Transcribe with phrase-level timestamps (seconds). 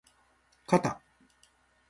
[0.65, 0.99] かた